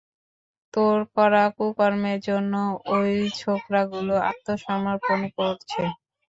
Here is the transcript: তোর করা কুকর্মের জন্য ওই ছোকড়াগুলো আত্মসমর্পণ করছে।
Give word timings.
তোর 0.73 0.97
করা 1.15 1.43
কুকর্মের 1.57 2.19
জন্য 2.21 2.53
ওই 2.93 3.11
ছোকড়াগুলো 3.39 4.15
আত্মসমর্পণ 4.29 5.19
করছে। 5.37 5.81